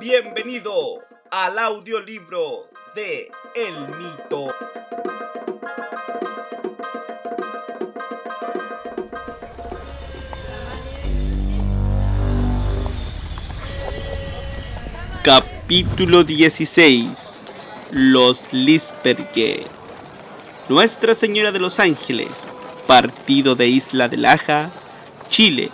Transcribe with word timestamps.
Bienvenido 0.00 1.04
al 1.30 1.58
audiolibro 1.58 2.70
de 2.94 3.30
El 3.54 3.74
Mito. 3.98 4.46
Capítulo 15.22 16.24
16 16.24 17.44
Los 17.90 18.54
Lisperger 18.54 19.66
Nuestra 20.70 21.14
Señora 21.14 21.52
de 21.52 21.60
los 21.60 21.78
Ángeles 21.78 22.62
Partido 22.86 23.54
de 23.54 23.66
Isla 23.68 24.08
de 24.08 24.16
Laja 24.16 24.72
Chile 25.28 25.70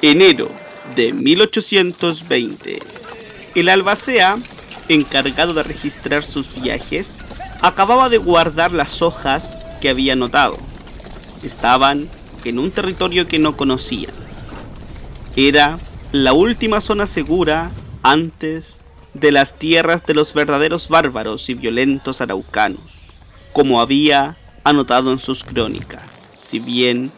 Enero 0.00 0.48
de 0.94 1.12
1820 1.12 3.03
El 3.54 3.68
albacea, 3.68 4.36
encargado 4.88 5.54
de 5.54 5.62
registrar 5.62 6.24
sus 6.24 6.60
viajes, 6.60 7.20
acababa 7.60 8.08
de 8.08 8.18
guardar 8.18 8.72
las 8.72 9.00
hojas 9.00 9.64
que 9.80 9.88
había 9.88 10.14
anotado. 10.14 10.58
Estaban 11.44 12.08
en 12.44 12.58
un 12.58 12.72
territorio 12.72 13.28
que 13.28 13.38
no 13.38 13.56
conocían. 13.56 14.12
Era 15.36 15.78
la 16.10 16.32
última 16.32 16.80
zona 16.80 17.06
segura 17.06 17.70
antes 18.02 18.82
de 19.14 19.30
las 19.30 19.56
tierras 19.56 20.04
de 20.04 20.14
los 20.14 20.34
verdaderos 20.34 20.88
bárbaros 20.88 21.48
y 21.48 21.54
violentos 21.54 22.20
araucanos, 22.20 23.12
como 23.52 23.80
había 23.80 24.36
anotado 24.64 25.12
en 25.12 25.20
sus 25.20 25.44
crónicas. 25.44 26.02
Si 26.32 26.58
bien 26.58 27.12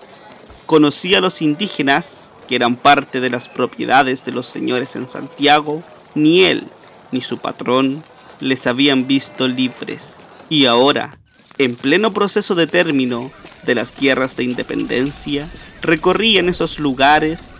conocía 0.66 1.18
a 1.18 1.22
los 1.22 1.40
indígenas, 1.40 2.32
que 2.46 2.56
eran 2.56 2.76
parte 2.76 3.20
de 3.20 3.30
las 3.30 3.48
propiedades 3.48 4.24
de 4.26 4.32
los 4.32 4.46
señores 4.46 4.96
en 4.96 5.08
Santiago, 5.08 5.82
ni 6.16 6.42
él 6.42 6.66
ni 7.12 7.20
su 7.20 7.38
patrón 7.38 8.02
les 8.40 8.66
habían 8.66 9.06
visto 9.06 9.46
libres. 9.46 10.30
Y 10.48 10.66
ahora, 10.66 11.16
en 11.58 11.76
pleno 11.76 12.12
proceso 12.12 12.56
de 12.56 12.66
término 12.66 13.30
de 13.64 13.76
las 13.76 13.96
guerras 13.96 14.36
de 14.36 14.44
independencia, 14.44 15.48
recorrían 15.82 16.48
esos 16.48 16.80
lugares 16.80 17.56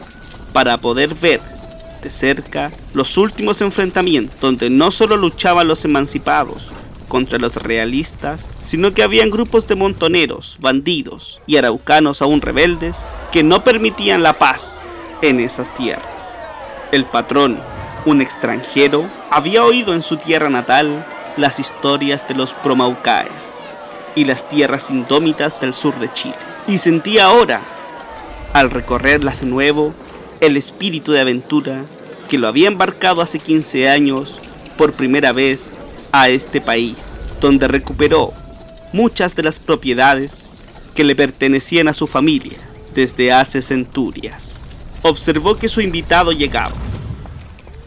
para 0.53 0.79
poder 0.79 1.15
ver 1.15 1.41
cerca 2.11 2.73
los 2.95 3.17
últimos 3.17 3.61
enfrentamientos 3.61 4.39
donde 4.41 4.71
no 4.71 4.91
solo 4.91 5.17
luchaban 5.17 5.69
los 5.69 5.85
emancipados 5.85 6.69
contra 7.09 7.39
los 7.39 7.57
realistas, 7.57 8.57
sino 8.61 8.93
que 8.93 9.03
habían 9.03 9.31
grupos 9.31 9.67
de 9.69 9.77
montoneros, 9.77 10.57
bandidos 10.61 11.41
y 11.47 11.57
araucanos 11.57 12.21
aún 12.21 12.41
rebeldes 12.41 13.09
que 13.31 13.43
no 13.43 13.63
permitían 13.63 14.23
la 14.23 14.39
paz 14.39 14.83
en 15.23 15.39
esas 15.41 15.73
tierras. 15.75 16.05
El 16.91 17.05
patrón, 17.05 17.59
un 18.07 18.23
extranjero, 18.23 19.11
había 19.31 19.65
oído 19.65 19.93
en 19.93 20.01
su 20.01 20.17
tierra 20.17 20.49
natal 20.49 21.05
las 21.37 21.61
historias 21.61 22.27
de 22.27 22.35
los 22.35 22.55
promaucaes 22.55 23.57
y 24.15 24.25
las 24.25 24.49
tierras 24.49 24.91
indómitas 24.91 25.61
del 25.61 25.75
sur 25.75 25.99
de 25.99 26.11
Chile, 26.13 26.37
y 26.67 26.79
sentía 26.79 27.27
ahora, 27.27 27.61
al 28.55 28.71
recorrerlas 28.71 29.41
de 29.41 29.47
nuevo, 29.47 29.93
el 30.41 30.57
espíritu 30.57 31.13
de 31.13 31.21
aventura 31.21 31.85
que 32.29 32.39
lo 32.39 32.49
había 32.49 32.69
embarcado 32.69 33.21
hace 33.21 33.39
15 33.39 33.91
años 33.91 34.41
por 34.79 34.93
primera 34.93 35.33
vez 35.33 35.77
a 36.13 36.29
este 36.29 36.61
país, 36.61 37.25
donde 37.41 37.69
recuperó 37.69 38.33
muchas 38.93 39.35
de 39.35 39.43
las 39.43 39.59
propiedades 39.59 40.51
que 40.95 41.05
le 41.05 41.17
pertenecían 41.17 41.89
a 41.89 41.95
su 41.95 42.07
familia 42.07 42.57
desde 42.95 43.33
hace 43.33 43.61
centurias. 43.61 44.63
Observó 45.03 45.59
que 45.59 45.69
su 45.69 45.81
invitado 45.81 46.33
llegaba. 46.33 46.75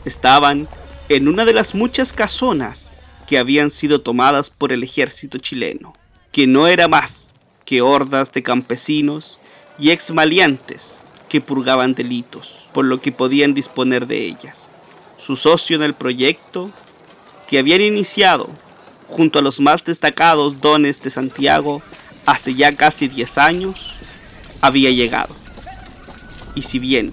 Estaban 0.06 0.68
en 1.10 1.28
una 1.28 1.46
de 1.46 1.54
las 1.54 1.76
muchas 1.76 2.14
casonas 2.14 2.98
que 3.28 3.38
habían 3.38 3.70
sido 3.70 4.02
tomadas 4.02 4.50
por 4.50 4.72
el 4.72 4.84
ejército 4.84 5.38
chileno, 5.38 5.94
que 6.32 6.48
no 6.48 6.68
era 6.68 6.88
más 6.88 7.36
que 7.66 7.82
hordas 7.82 8.32
de 8.32 8.42
campesinos 8.44 9.40
y 9.78 9.92
exmaliantes 9.92 11.06
que 11.30 11.42
purgaban 11.42 11.94
delitos, 11.94 12.66
por 12.74 12.86
lo 12.86 13.02
que 13.02 13.12
podían 13.12 13.54
disponer 13.54 14.08
de 14.08 14.26
ellas. 14.26 14.76
Su 15.18 15.36
socio 15.36 15.76
en 15.76 15.84
el 15.84 15.94
proyecto, 15.94 16.72
que 17.48 17.60
habían 17.60 17.82
iniciado 17.82 18.50
junto 19.08 19.40
a 19.40 19.42
los 19.42 19.60
más 19.60 19.84
destacados 19.84 20.62
dones 20.62 21.02
de 21.02 21.10
Santiago 21.10 21.82
hace 22.26 22.56
ya 22.56 22.76
casi 22.76 23.08
10 23.08 23.38
años, 23.38 23.96
había 24.62 24.92
llegado. 24.92 25.36
Y 26.56 26.64
si 26.64 26.80
bien 26.80 27.12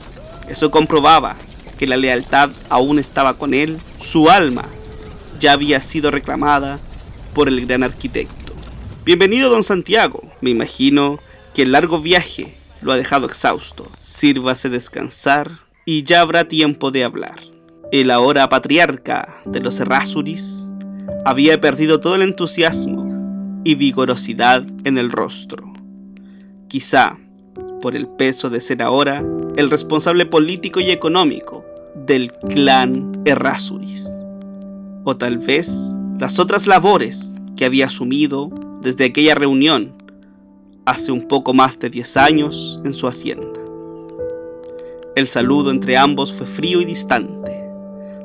eso 0.49 0.71
comprobaba 0.71 1.37
que 1.79 1.87
la 1.87 1.97
lealtad 1.97 2.51
aún 2.69 2.99
estaba 2.99 3.39
con 3.39 3.55
él, 3.55 3.79
su 4.01 4.31
alma 4.31 4.65
ya 5.39 5.53
había 5.53 5.81
sido 5.81 6.11
reclamada 6.11 6.79
por 7.35 7.49
el 7.49 7.67
gran 7.67 7.83
arquitecto. 7.83 8.55
Bienvenido, 9.05 9.51
don 9.51 9.63
Santiago. 9.63 10.23
Me 10.41 10.51
imagino 10.51 11.19
que 11.55 11.63
el 11.63 11.73
largo 11.73 12.01
viaje 12.01 12.57
lo 12.81 12.93
ha 12.93 12.97
dejado 12.97 13.27
exhausto. 13.27 13.91
Sírvase 13.99 14.69
descansar 14.69 15.61
y 15.85 16.03
ya 16.05 16.21
habrá 16.21 16.49
tiempo 16.49 16.91
de 16.91 17.05
hablar. 17.05 17.39
El 17.93 18.11
ahora 18.11 18.49
patriarca 18.49 19.37
de 19.45 19.61
los 19.61 19.79
Errázuriz 19.79 20.71
había 21.25 21.61
perdido 21.61 22.01
todo 22.01 22.17
el 22.17 22.23
entusiasmo 22.23 23.61
y 23.65 23.75
vigorosidad 23.75 24.65
en 24.85 24.99
el 24.99 25.11
rostro. 25.11 25.73
Quizá 26.69 27.19
por 27.81 27.97
el 27.97 28.07
peso 28.07 28.51
de 28.51 28.61
ser 28.61 28.83
ahora 28.83 29.25
el 29.57 29.71
responsable 29.71 30.27
político 30.27 30.81
y 30.81 30.91
económico 30.91 31.65
del 32.07 32.33
clan 32.33 33.13
Errázuriz. 33.25 34.07
O 35.05 35.17
tal 35.17 35.39
vez 35.39 35.97
las 36.19 36.39
otras 36.39 36.67
labores 36.67 37.35
que 37.57 37.65
había 37.65 37.87
asumido 37.87 38.51
desde 38.83 39.07
aquella 39.07 39.35
reunión 39.35 39.95
hace 40.85 41.13
un 41.13 41.27
poco 41.27 41.53
más 41.53 41.79
de 41.79 41.91
10 41.91 42.17
años 42.17 42.81
en 42.85 42.95
su 42.95 43.07
hacienda. 43.09 43.61
El 45.17 45.27
saludo 45.27 45.71
entre 45.71 45.97
ambos 45.97 46.33
fue 46.33 46.47
frío 46.47 46.81
y 46.81 46.85
distante. 46.85 47.53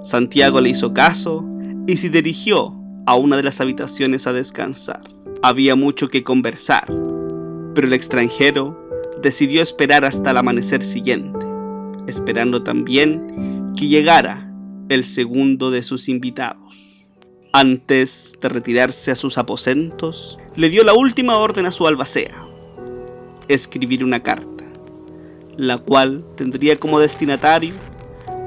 Santiago 0.04 0.60
le 0.60 0.70
hizo 0.70 0.94
caso 0.94 1.46
y 1.88 1.98
se 1.98 2.10
dirigió 2.10 2.76
a 3.06 3.16
una 3.16 3.38
de 3.38 3.44
las 3.44 3.62
habitaciones 3.62 4.28
a 4.28 4.34
descansar. 4.34 5.02
Había 5.42 5.76
mucho 5.76 6.10
que 6.10 6.24
conversar, 6.24 6.86
pero 7.74 7.88
el 7.88 7.94
extranjero 7.94 8.81
decidió 9.22 9.62
esperar 9.62 10.06
hasta 10.06 10.32
el 10.32 10.38
amanecer 10.38 10.82
siguiente, 10.82 11.46
esperando 12.08 12.64
también 12.64 13.74
que 13.78 13.88
llegara 13.88 14.52
el 14.90 15.04
segundo 15.04 15.72
de 15.72 15.84
sus 15.84 16.10
invitados. 16.10 17.10
Antes 17.54 18.36
de 18.42 18.50
retirarse 18.50 19.12
a 19.12 19.16
sus 19.16 19.38
aposentos, 19.38 20.38
le 20.56 20.70
dio 20.70 20.84
la 20.84 20.94
última 20.94 21.38
orden 21.38 21.66
a 21.66 21.72
su 21.72 21.86
albacea, 21.86 22.46
escribir 23.48 24.04
una 24.04 24.22
carta, 24.22 24.64
la 25.58 25.78
cual 25.78 26.26
tendría 26.36 26.78
como 26.78 27.00
destinatario 27.00 27.74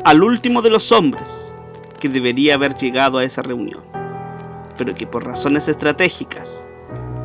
al 0.04 0.22
último 0.22 0.62
de 0.62 0.70
los 0.70 0.92
hombres 0.92 1.54
que 2.00 2.08
debería 2.08 2.54
haber 2.54 2.74
llegado 2.74 3.18
a 3.18 3.24
esa 3.24 3.42
reunión, 3.42 3.82
pero 4.76 4.94
que 4.94 5.06
por 5.06 5.24
razones 5.24 5.68
estratégicas 5.68 6.66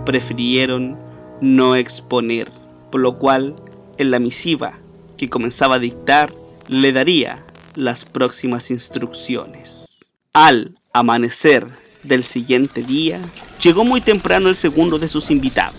prefirieron 0.05 0.97
no 1.41 1.75
exponer, 1.75 2.49
por 2.91 3.01
lo 3.01 3.17
cual 3.17 3.55
en 3.97 4.11
la 4.11 4.19
misiva 4.19 4.79
que 5.17 5.29
comenzaba 5.29 5.75
a 5.75 5.79
dictar 5.79 6.33
le 6.67 6.91
daría 6.91 7.45
las 7.75 8.05
próximas 8.05 8.72
instrucciones. 8.72 10.05
Al 10.33 10.75
amanecer 10.94 11.67
del 12.03 12.23
siguiente 12.23 12.83
día, 12.83 13.19
llegó 13.61 13.83
muy 13.83 14.01
temprano 14.01 14.50
el 14.50 14.55
segundo 14.55 15.00
de 15.00 15.07
sus 15.07 15.31
invitados, 15.31 15.75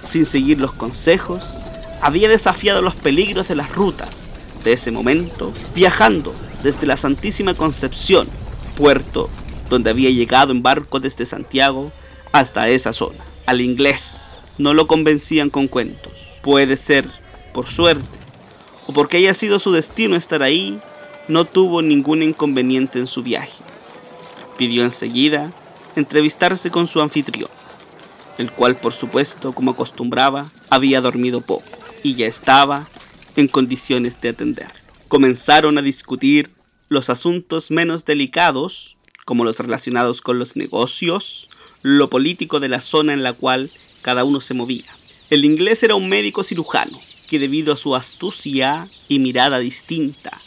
sin 0.00 0.24
seguir 0.24 0.60
los 0.60 0.72
consejos, 0.72 1.58
había 2.00 2.28
desafiado 2.28 2.82
los 2.82 2.94
peligros 2.94 3.48
de 3.48 3.56
las 3.56 3.74
rutas 3.74 4.30
de 4.64 4.72
ese 4.72 4.90
momento, 4.90 5.52
viajando 5.74 6.34
desde 6.62 6.86
la 6.86 6.96
Santísima 6.96 7.54
Concepción, 7.54 8.28
puerto 8.76 9.30
donde 9.68 9.90
había 9.90 10.10
llegado 10.10 10.52
en 10.52 10.62
barco 10.62 11.00
desde 11.00 11.26
Santiago 11.26 11.90
hasta 12.32 12.68
esa 12.68 12.92
zona. 12.92 13.24
Al 13.46 13.60
inglés 13.60 14.30
no 14.58 14.74
lo 14.74 14.86
convencían 14.86 15.50
con 15.50 15.68
cuentos. 15.68 16.25
Puede 16.46 16.78
ser 16.78 17.06
por 17.52 17.66
suerte 17.66 18.18
o 18.86 18.94
porque 18.94 19.18
haya 19.18 19.34
sido 19.34 19.58
su 19.58 19.72
destino 19.72 20.16
estar 20.16 20.42
ahí, 20.42 20.80
no 21.26 21.44
tuvo 21.44 21.82
ningún 21.82 22.22
inconveniente 22.22 23.00
en 23.00 23.08
su 23.08 23.22
viaje. 23.22 23.62
Pidió 24.56 24.84
enseguida 24.84 25.52
entrevistarse 25.96 26.70
con 26.70 26.86
su 26.86 27.02
anfitrión 27.02 27.50
el 28.38 28.52
cual 28.52 28.78
por 28.78 28.92
supuesto, 28.92 29.52
como 29.52 29.72
acostumbraba, 29.72 30.52
había 30.70 31.00
dormido 31.00 31.40
poco 31.40 31.64
y 32.02 32.14
ya 32.14 32.26
estaba 32.26 32.88
en 33.34 33.48
condiciones 33.48 34.20
de 34.20 34.30
atenderlo. 34.30 34.74
Comenzaron 35.08 35.78
a 35.78 35.82
discutir 35.82 36.50
los 36.88 37.10
asuntos 37.10 37.70
menos 37.70 38.04
delicados, 38.04 38.96
como 39.24 39.44
los 39.44 39.58
relacionados 39.58 40.20
con 40.20 40.38
los 40.38 40.56
negocios, 40.56 41.48
lo 41.82 42.08
político 42.10 42.60
de 42.60 42.68
la 42.68 42.80
zona 42.80 43.12
en 43.12 43.22
la 43.22 43.32
cual 43.32 43.70
cada 44.02 44.24
uno 44.24 44.40
se 44.40 44.54
movía. 44.54 44.95
El 45.28 45.44
inglés 45.44 45.82
era 45.82 45.96
un 45.96 46.08
médico 46.08 46.44
cirujano, 46.44 47.00
que 47.28 47.40
debido 47.40 47.72
a 47.72 47.76
su 47.76 47.96
astucia 47.96 48.88
y 49.08 49.18
mirada 49.18 49.58
distinta 49.58 50.40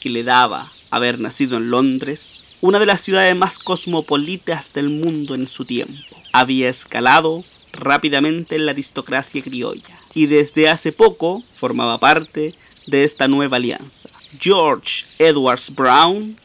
que 0.00 0.08
le 0.08 0.24
daba 0.24 0.72
haber 0.90 1.20
nacido 1.20 1.58
en 1.58 1.70
Londres, 1.70 2.48
una 2.62 2.78
de 2.78 2.86
las 2.86 3.02
ciudades 3.02 3.36
más 3.36 3.58
cosmopolitas 3.58 4.72
del 4.72 4.88
mundo 4.88 5.34
en 5.34 5.46
su 5.46 5.66
tiempo. 5.66 6.16
Había 6.32 6.70
escalado 6.70 7.44
rápidamente 7.72 8.56
en 8.56 8.64
la 8.64 8.72
aristocracia 8.72 9.42
criolla 9.42 9.98
y 10.14 10.26
desde 10.26 10.70
hace 10.70 10.92
poco 10.92 11.42
formaba 11.52 12.00
parte 12.00 12.54
de 12.86 13.04
esta 13.04 13.28
nueva 13.28 13.58
alianza. 13.58 14.08
George 14.40 15.04
Edwards 15.18 15.74
Brown 15.74 16.36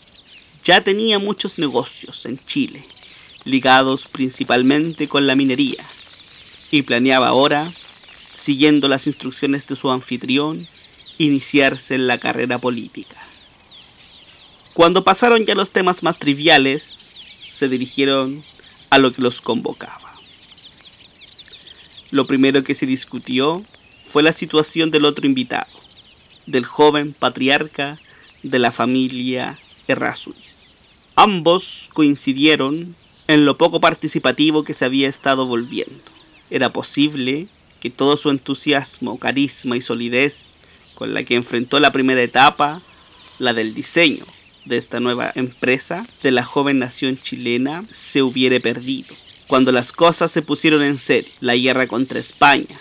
ya 0.61 0.83
tenía 0.83 1.19
muchos 1.19 1.57
negocios 1.57 2.25
en 2.25 2.37
Chile, 2.45 2.83
ligados 3.45 4.07
principalmente 4.07 5.07
con 5.07 5.25
la 5.25 5.35
minería, 5.35 5.85
y 6.71 6.81
planeaba 6.83 7.27
ahora, 7.27 7.71
siguiendo 8.33 8.87
las 8.87 9.07
instrucciones 9.07 9.65
de 9.67 9.75
su 9.75 9.89
anfitrión, 9.89 10.67
iniciarse 11.17 11.95
en 11.95 12.07
la 12.07 12.17
carrera 12.17 12.59
política. 12.59 13.17
Cuando 14.73 15.03
pasaron 15.03 15.45
ya 15.45 15.55
los 15.55 15.71
temas 15.71 16.03
más 16.03 16.19
triviales, 16.19 17.11
se 17.41 17.67
dirigieron 17.67 18.43
a 18.89 18.99
lo 18.99 19.11
que 19.11 19.21
los 19.21 19.41
convocaba. 19.41 20.13
Lo 22.11 22.25
primero 22.25 22.63
que 22.63 22.75
se 22.75 22.85
discutió 22.85 23.63
fue 24.05 24.23
la 24.23 24.31
situación 24.31 24.91
del 24.91 25.05
otro 25.05 25.25
invitado, 25.25 25.71
del 26.45 26.65
joven 26.65 27.13
patriarca 27.13 27.99
de 28.43 28.59
la 28.59 28.71
familia 28.71 29.59
Errázuriz. 29.87 30.77
Ambos 31.15 31.89
coincidieron 31.93 32.95
en 33.27 33.45
lo 33.45 33.57
poco 33.57 33.79
participativo 33.79 34.63
que 34.63 34.73
se 34.73 34.85
había 34.85 35.09
estado 35.09 35.47
volviendo. 35.47 36.16
Era 36.49 36.71
posible 36.71 37.47
que 37.79 37.89
todo 37.89 38.17
su 38.17 38.29
entusiasmo, 38.29 39.19
carisma 39.19 39.77
y 39.77 39.81
solidez 39.81 40.57
con 40.95 41.13
la 41.13 41.23
que 41.23 41.35
enfrentó 41.35 41.79
la 41.79 41.91
primera 41.91 42.21
etapa, 42.21 42.81
la 43.37 43.53
del 43.53 43.73
diseño 43.73 44.25
de 44.65 44.77
esta 44.77 44.99
nueva 44.99 45.31
empresa 45.35 46.05
de 46.23 46.31
la 46.31 46.43
joven 46.43 46.79
nación 46.79 47.19
chilena, 47.21 47.85
se 47.91 48.23
hubiere 48.23 48.59
perdido. 48.59 49.15
Cuando 49.47 49.71
las 49.71 49.91
cosas 49.91 50.31
se 50.31 50.41
pusieron 50.41 50.81
en 50.81 50.97
serio, 50.97 51.31
la 51.39 51.55
guerra 51.55 51.87
contra 51.87 52.19
España, 52.19 52.75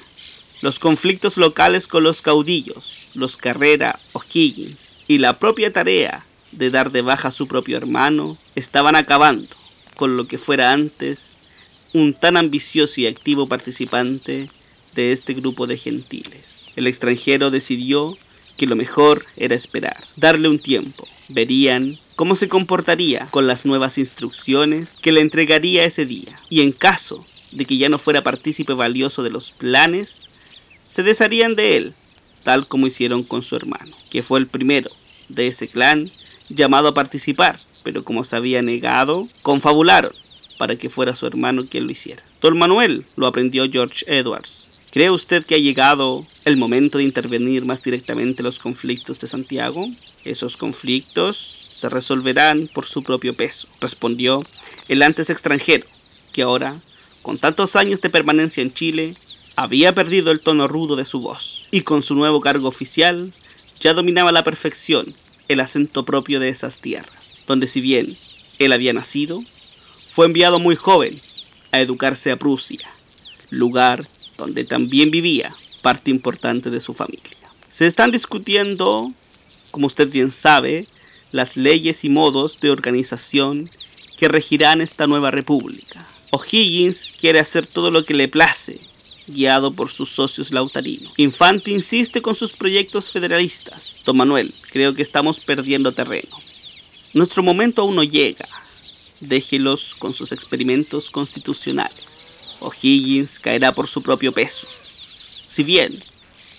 los 0.62 0.78
conflictos 0.78 1.36
locales 1.36 1.86
con 1.86 2.02
los 2.02 2.22
caudillos, 2.22 3.06
los 3.14 3.36
Carrera 3.36 4.00
o 4.12 4.22
Higgins, 4.32 4.96
y 5.06 5.18
la 5.18 5.38
propia 5.38 5.72
tarea 5.72 6.24
de 6.52 6.70
dar 6.70 6.90
de 6.90 7.02
baja 7.02 7.28
a 7.28 7.32
su 7.32 7.46
propio 7.46 7.76
hermano, 7.76 8.38
estaban 8.54 8.96
acabando 8.96 9.54
con 9.94 10.16
lo 10.16 10.26
que 10.26 10.38
fuera 10.38 10.72
antes 10.72 11.35
un 11.92 12.14
tan 12.14 12.36
ambicioso 12.36 13.00
y 13.00 13.06
activo 13.06 13.46
participante 13.46 14.50
de 14.94 15.12
este 15.12 15.34
grupo 15.34 15.66
de 15.66 15.76
gentiles. 15.76 16.72
El 16.76 16.86
extranjero 16.86 17.50
decidió 17.50 18.16
que 18.56 18.66
lo 18.66 18.76
mejor 18.76 19.24
era 19.36 19.54
esperar, 19.54 19.96
darle 20.16 20.48
un 20.48 20.58
tiempo. 20.58 21.06
Verían 21.28 21.98
cómo 22.16 22.34
se 22.34 22.48
comportaría 22.48 23.26
con 23.30 23.46
las 23.46 23.66
nuevas 23.66 23.98
instrucciones 23.98 24.98
que 25.00 25.12
le 25.12 25.20
entregaría 25.20 25.84
ese 25.84 26.06
día. 26.06 26.40
Y 26.48 26.62
en 26.62 26.72
caso 26.72 27.24
de 27.52 27.64
que 27.64 27.76
ya 27.76 27.88
no 27.88 27.98
fuera 27.98 28.22
partícipe 28.22 28.72
valioso 28.72 29.22
de 29.22 29.30
los 29.30 29.52
planes, 29.52 30.28
se 30.82 31.02
desharían 31.02 31.54
de 31.54 31.76
él, 31.76 31.94
tal 32.42 32.66
como 32.66 32.86
hicieron 32.86 33.22
con 33.22 33.42
su 33.42 33.56
hermano, 33.56 33.96
que 34.10 34.22
fue 34.22 34.38
el 34.38 34.46
primero 34.46 34.90
de 35.28 35.48
ese 35.48 35.68
clan 35.68 36.10
llamado 36.48 36.88
a 36.88 36.94
participar, 36.94 37.58
pero 37.82 38.04
como 38.04 38.24
se 38.24 38.36
había 38.36 38.62
negado, 38.62 39.28
confabularon 39.42 40.12
para 40.58 40.76
que 40.76 40.90
fuera 40.90 41.16
su 41.16 41.26
hermano 41.26 41.66
quien 41.68 41.86
lo 41.86 41.92
hiciera. 41.92 42.22
Don 42.40 42.58
Manuel 42.58 43.04
lo 43.16 43.26
aprendió 43.26 43.70
George 43.70 44.04
Edwards, 44.08 44.72
¿Cree 44.96 45.10
usted 45.10 45.44
que 45.44 45.56
ha 45.56 45.58
llegado 45.58 46.24
el 46.46 46.56
momento 46.56 46.96
de 46.96 47.04
intervenir 47.04 47.66
más 47.66 47.82
directamente 47.82 48.42
los 48.42 48.58
conflictos 48.58 49.18
de 49.18 49.26
Santiago? 49.26 49.90
Esos 50.24 50.56
conflictos 50.56 51.66
se 51.68 51.90
resolverán 51.90 52.70
por 52.72 52.86
su 52.86 53.02
propio 53.02 53.36
peso, 53.36 53.68
respondió 53.78 54.42
el 54.88 55.02
antes 55.02 55.28
extranjero, 55.28 55.84
que 56.32 56.40
ahora, 56.40 56.80
con 57.20 57.36
tantos 57.36 57.76
años 57.76 58.00
de 58.00 58.08
permanencia 58.08 58.62
en 58.62 58.72
Chile, 58.72 59.14
había 59.54 59.92
perdido 59.92 60.30
el 60.30 60.40
tono 60.40 60.66
rudo 60.66 60.96
de 60.96 61.04
su 61.04 61.20
voz, 61.20 61.66
y 61.70 61.82
con 61.82 62.02
su 62.02 62.14
nuevo 62.14 62.40
cargo 62.40 62.66
oficial 62.66 63.34
ya 63.78 63.92
dominaba 63.92 64.30
a 64.30 64.32
la 64.32 64.44
perfección 64.44 65.14
el 65.48 65.60
acento 65.60 66.06
propio 66.06 66.40
de 66.40 66.48
esas 66.48 66.78
tierras, 66.78 67.36
donde 67.46 67.66
si 67.66 67.82
bien 67.82 68.16
él 68.58 68.72
había 68.72 68.94
nacido, 68.94 69.44
fue 70.16 70.24
enviado 70.24 70.58
muy 70.58 70.76
joven 70.76 71.14
a 71.72 71.80
educarse 71.82 72.32
a 72.32 72.38
Prusia, 72.38 72.90
lugar 73.50 74.08
donde 74.38 74.64
también 74.64 75.10
vivía 75.10 75.54
parte 75.82 76.10
importante 76.10 76.70
de 76.70 76.80
su 76.80 76.94
familia. 76.94 77.36
Se 77.68 77.86
están 77.86 78.12
discutiendo, 78.12 79.12
como 79.70 79.88
usted 79.88 80.10
bien 80.10 80.32
sabe, 80.32 80.86
las 81.32 81.58
leyes 81.58 82.02
y 82.02 82.08
modos 82.08 82.58
de 82.60 82.70
organización 82.70 83.68
que 84.16 84.28
regirán 84.28 84.80
esta 84.80 85.06
nueva 85.06 85.30
república. 85.30 86.08
O'Higgins 86.30 87.12
quiere 87.20 87.38
hacer 87.38 87.66
todo 87.66 87.90
lo 87.90 88.06
que 88.06 88.14
le 88.14 88.28
place, 88.28 88.80
guiado 89.26 89.74
por 89.74 89.90
sus 89.90 90.08
socios 90.08 90.50
lautarinos. 90.50 91.12
Infante 91.18 91.72
insiste 91.72 92.22
con 92.22 92.34
sus 92.34 92.52
proyectos 92.52 93.10
federalistas. 93.10 93.98
Don 94.06 94.16
Manuel, 94.16 94.54
creo 94.70 94.94
que 94.94 95.02
estamos 95.02 95.40
perdiendo 95.40 95.92
terreno. 95.92 96.38
Nuestro 97.12 97.42
momento 97.42 97.82
aún 97.82 97.96
no 97.96 98.02
llega. 98.02 98.48
Déjelos 99.20 99.94
con 99.94 100.14
sus 100.14 100.32
experimentos 100.32 101.10
constitucionales. 101.10 102.54
O'Higgins 102.60 103.38
caerá 103.38 103.72
por 103.72 103.86
su 103.86 104.02
propio 104.02 104.32
peso. 104.32 104.66
Si 105.42 105.62
bien 105.62 106.02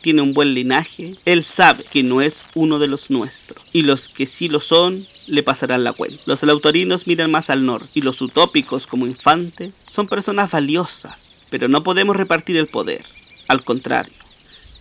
tiene 0.02 0.22
un 0.22 0.34
buen 0.34 0.54
linaje, 0.54 1.16
él 1.26 1.44
sabe 1.44 1.84
que 1.84 2.04
no 2.04 2.22
es 2.22 2.44
uno 2.56 2.80
de 2.80 2.88
los 2.88 3.10
nuestros, 3.10 3.64
y 3.74 3.82
los 3.82 4.08
que 4.10 4.26
sí 4.26 4.48
lo 4.48 4.62
son 4.62 5.06
le 5.26 5.44
pasarán 5.44 5.84
la 5.84 5.94
cuenta. 5.94 6.24
Los 6.26 6.44
lautorinos 6.44 7.08
miran 7.08 7.30
más 7.32 7.50
al 7.50 7.66
norte, 7.66 7.90
y 7.94 8.02
los 8.02 8.22
utópicos 8.22 8.88
como 8.88 9.06
Infante 9.06 9.72
son 9.88 10.08
personas 10.08 10.52
valiosas, 10.52 11.44
pero 11.50 11.68
no 11.68 11.84
podemos 11.84 12.16
repartir 12.16 12.58
el 12.58 12.68
poder. 12.68 13.04
Al 13.48 13.64
contrario, 13.64 14.14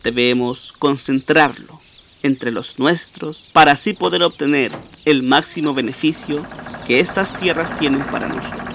debemos 0.05 0.73
concentrarlo 0.73 1.81
entre 2.23 2.53
los 2.53 2.79
nuestros 2.79 3.49
para 3.53 3.73
así 3.73 3.93
poder 3.93 4.23
obtener 4.23 4.73
el 5.07 5.23
máximo 5.23 5.73
beneficio 5.73 6.45
que 6.85 7.01
estas 7.01 7.35
tierras 7.35 7.75
tienen 7.77 8.05
para 8.11 8.29
nosotros. 8.29 8.75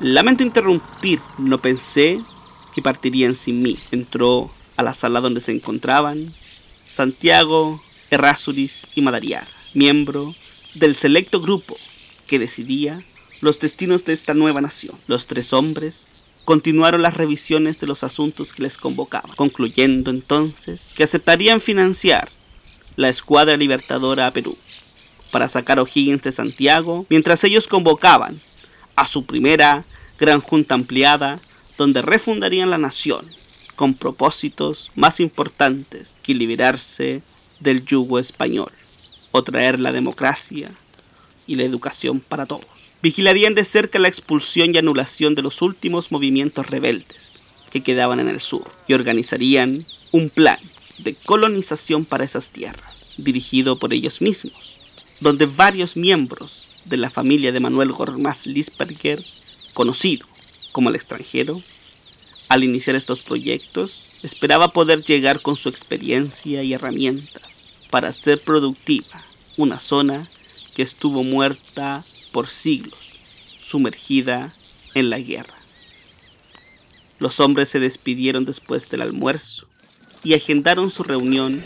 Lamento 0.00 0.44
interrumpir, 0.44 1.18
no 1.38 1.60
pensé 1.60 2.20
que 2.72 2.80
partirían 2.80 3.34
sin 3.34 3.60
mí. 3.60 3.76
Entró 3.90 4.48
a 4.76 4.84
la 4.84 4.94
sala 4.94 5.20
donde 5.20 5.40
se 5.40 5.50
encontraban 5.50 6.32
Santiago, 6.84 7.82
Errázuriz 8.10 8.86
y 8.94 9.02
Madariaga, 9.02 9.48
miembro 9.74 10.36
del 10.74 10.94
selecto 10.94 11.40
grupo 11.40 11.76
que 12.28 12.38
decidía 12.38 13.02
los 13.40 13.58
destinos 13.58 14.04
de 14.04 14.12
esta 14.12 14.34
nueva 14.34 14.60
nación. 14.60 14.96
Los 15.08 15.26
tres 15.26 15.52
hombres 15.52 16.10
continuaron 16.48 17.02
las 17.02 17.12
revisiones 17.12 17.78
de 17.78 17.86
los 17.86 18.02
asuntos 18.02 18.54
que 18.54 18.62
les 18.62 18.78
convocaban, 18.78 19.30
concluyendo 19.36 20.10
entonces 20.10 20.92
que 20.96 21.04
aceptarían 21.04 21.60
financiar 21.60 22.30
la 22.96 23.10
escuadra 23.10 23.54
libertadora 23.58 24.26
a 24.26 24.32
Perú 24.32 24.56
para 25.30 25.50
sacar 25.50 25.78
a 25.78 25.82
O'Higgins 25.82 26.22
de 26.22 26.32
Santiago, 26.32 27.04
mientras 27.10 27.44
ellos 27.44 27.68
convocaban 27.68 28.40
a 28.96 29.06
su 29.06 29.26
primera 29.26 29.84
gran 30.18 30.40
junta 30.40 30.74
ampliada 30.74 31.38
donde 31.76 32.00
refundarían 32.00 32.70
la 32.70 32.78
nación 32.78 33.26
con 33.76 33.92
propósitos 33.92 34.90
más 34.94 35.20
importantes 35.20 36.16
que 36.22 36.32
liberarse 36.32 37.20
del 37.60 37.84
yugo 37.84 38.18
español 38.18 38.72
o 39.32 39.44
traer 39.44 39.78
la 39.78 39.92
democracia 39.92 40.70
y 41.46 41.56
la 41.56 41.64
educación 41.64 42.20
para 42.20 42.46
todos. 42.46 42.77
Vigilarían 43.00 43.54
de 43.54 43.64
cerca 43.64 44.00
la 44.00 44.08
expulsión 44.08 44.74
y 44.74 44.78
anulación 44.78 45.36
de 45.36 45.42
los 45.42 45.62
últimos 45.62 46.10
movimientos 46.10 46.66
rebeldes 46.66 47.42
que 47.70 47.80
quedaban 47.80 48.18
en 48.18 48.28
el 48.28 48.40
sur 48.40 48.68
y 48.88 48.94
organizarían 48.94 49.84
un 50.10 50.30
plan 50.30 50.58
de 50.98 51.14
colonización 51.14 52.04
para 52.04 52.24
esas 52.24 52.50
tierras, 52.50 53.12
dirigido 53.16 53.78
por 53.78 53.92
ellos 53.92 54.20
mismos, 54.20 54.80
donde 55.20 55.46
varios 55.46 55.96
miembros 55.96 56.72
de 56.86 56.96
la 56.96 57.08
familia 57.08 57.52
de 57.52 57.60
Manuel 57.60 57.92
Gormaz 57.92 58.46
Lisperger, 58.46 59.22
conocido 59.74 60.26
como 60.72 60.88
el 60.88 60.96
extranjero, 60.96 61.62
al 62.48 62.64
iniciar 62.64 62.96
estos 62.96 63.22
proyectos, 63.22 64.06
esperaba 64.24 64.72
poder 64.72 65.04
llegar 65.04 65.40
con 65.40 65.54
su 65.54 65.68
experiencia 65.68 66.64
y 66.64 66.72
herramientas 66.72 67.68
para 67.90 68.08
hacer 68.08 68.42
productiva 68.42 69.24
una 69.56 69.78
zona 69.78 70.28
que 70.74 70.82
estuvo 70.82 71.22
muerta 71.22 72.04
por 72.32 72.48
siglos, 72.48 73.18
sumergida 73.58 74.52
en 74.94 75.10
la 75.10 75.18
guerra. 75.18 75.54
Los 77.18 77.40
hombres 77.40 77.68
se 77.68 77.80
despidieron 77.80 78.44
después 78.44 78.88
del 78.88 79.02
almuerzo 79.02 79.66
y 80.22 80.34
agendaron 80.34 80.90
su 80.90 81.02
reunión 81.02 81.64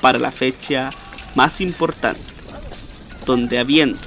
para 0.00 0.18
la 0.18 0.30
fecha 0.30 0.90
más 1.34 1.60
importante, 1.60 2.20
donde 3.24 3.58
habiendo 3.58 3.98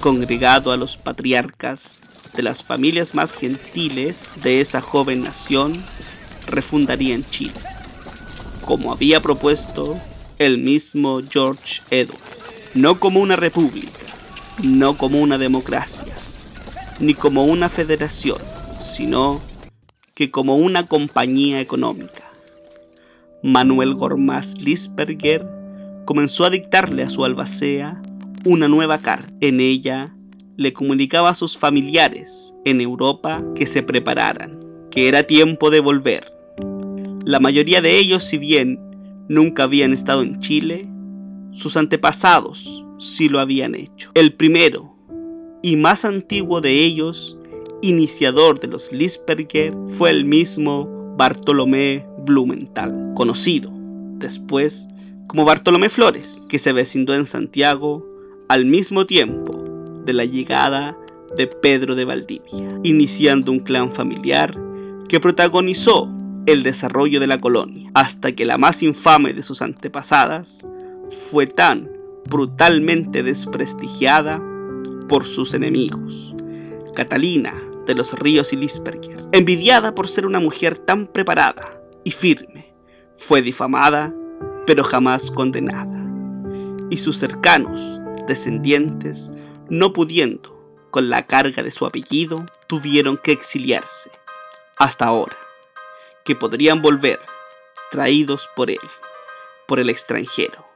congregado 0.00 0.72
a 0.72 0.76
los 0.76 0.96
patriarcas 0.96 1.98
de 2.34 2.42
las 2.42 2.62
familias 2.62 3.14
más 3.14 3.34
gentiles 3.34 4.28
de 4.42 4.60
esa 4.60 4.80
joven 4.80 5.22
nación, 5.22 5.84
refundarían 6.46 7.28
Chile, 7.30 7.60
como 8.64 8.92
había 8.92 9.20
propuesto 9.20 10.00
el 10.38 10.58
mismo 10.58 11.20
George 11.28 11.82
Edwards, 11.90 12.22
no 12.74 13.00
como 13.00 13.20
una 13.20 13.36
república, 13.36 14.07
no 14.62 14.96
como 14.96 15.20
una 15.20 15.38
democracia, 15.38 16.14
ni 16.98 17.14
como 17.14 17.44
una 17.44 17.68
federación, 17.68 18.38
sino 18.80 19.40
que 20.14 20.30
como 20.30 20.56
una 20.56 20.86
compañía 20.86 21.60
económica. 21.60 22.24
Manuel 23.42 23.94
Gormaz 23.94 24.58
Lisperger 24.60 25.46
comenzó 26.04 26.44
a 26.44 26.50
dictarle 26.50 27.04
a 27.04 27.10
su 27.10 27.24
albacea 27.24 28.02
una 28.44 28.66
nueva 28.66 28.98
carta. 28.98 29.32
En 29.40 29.60
ella 29.60 30.12
le 30.56 30.72
comunicaba 30.72 31.30
a 31.30 31.34
sus 31.36 31.56
familiares 31.56 32.52
en 32.64 32.80
Europa 32.80 33.44
que 33.54 33.66
se 33.66 33.84
prepararan, 33.84 34.58
que 34.90 35.06
era 35.06 35.22
tiempo 35.22 35.70
de 35.70 35.78
volver. 35.78 36.32
La 37.24 37.38
mayoría 37.38 37.80
de 37.80 37.96
ellos, 37.96 38.24
si 38.24 38.38
bien 38.38 38.80
nunca 39.28 39.64
habían 39.64 39.92
estado 39.92 40.22
en 40.22 40.40
Chile, 40.40 40.88
sus 41.52 41.76
antepasados 41.76 42.84
sí 42.98 43.28
lo 43.28 43.40
habían 43.40 43.74
hecho. 43.74 44.10
El 44.14 44.34
primero 44.34 44.94
y 45.62 45.76
más 45.76 46.04
antiguo 46.04 46.60
de 46.60 46.84
ellos, 46.84 47.36
iniciador 47.82 48.60
de 48.60 48.68
los 48.68 48.92
Lisperger, 48.92 49.74
fue 49.96 50.10
el 50.10 50.24
mismo 50.24 51.14
Bartolomé 51.16 52.06
Blumenthal, 52.24 53.12
conocido 53.14 53.72
después 54.18 54.88
como 55.26 55.44
Bartolomé 55.44 55.90
Flores, 55.90 56.46
que 56.48 56.58
se 56.58 56.72
vecindó 56.72 57.14
en 57.14 57.26
Santiago 57.26 58.06
al 58.48 58.64
mismo 58.64 59.04
tiempo 59.04 59.62
de 60.04 60.12
la 60.12 60.24
llegada 60.24 60.96
de 61.36 61.46
Pedro 61.46 61.94
de 61.94 62.04
Valdivia, 62.04 62.80
iniciando 62.82 63.52
un 63.52 63.60
clan 63.60 63.92
familiar 63.92 64.58
que 65.08 65.20
protagonizó 65.20 66.08
el 66.46 66.62
desarrollo 66.62 67.20
de 67.20 67.26
la 67.26 67.38
colonia, 67.38 67.90
hasta 67.92 68.32
que 68.32 68.46
la 68.46 68.56
más 68.56 68.82
infame 68.82 69.34
de 69.34 69.42
sus 69.42 69.60
antepasadas 69.60 70.66
fue 71.30 71.46
tan 71.46 71.97
brutalmente 72.28 73.22
desprestigiada 73.22 74.42
por 75.08 75.24
sus 75.24 75.54
enemigos. 75.54 76.34
Catalina 76.94 77.54
de 77.86 77.94
los 77.94 78.18
Ríos 78.18 78.52
y 78.52 78.56
Lisperger, 78.56 79.24
envidiada 79.32 79.94
por 79.94 80.08
ser 80.08 80.26
una 80.26 80.40
mujer 80.40 80.76
tan 80.76 81.06
preparada 81.06 81.80
y 82.04 82.10
firme, 82.10 82.74
fue 83.14 83.42
difamada 83.42 84.14
pero 84.66 84.84
jamás 84.84 85.30
condenada. 85.30 85.96
Y 86.90 86.98
sus 86.98 87.16
cercanos 87.16 87.80
descendientes, 88.26 89.32
no 89.70 89.94
pudiendo 89.94 90.54
con 90.90 91.08
la 91.08 91.26
carga 91.26 91.62
de 91.62 91.70
su 91.70 91.86
apellido, 91.86 92.44
tuvieron 92.66 93.16
que 93.16 93.32
exiliarse, 93.32 94.10
hasta 94.76 95.06
ahora, 95.06 95.36
que 96.22 96.36
podrían 96.36 96.82
volver, 96.82 97.18
traídos 97.90 98.50
por 98.54 98.70
él, 98.70 98.78
por 99.66 99.80
el 99.80 99.88
extranjero, 99.88 100.67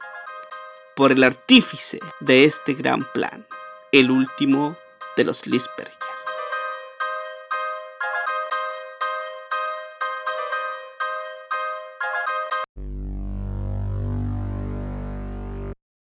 por 0.95 1.13
el 1.13 1.25
artífice 1.25 2.01
de 2.21 2.45
este 2.45 2.75
gran 2.75 3.05
plan, 3.13 3.47
el 3.93 4.11
último 4.11 4.77
de 5.17 5.25
los 5.25 5.47
Lisperger. 5.47 6.12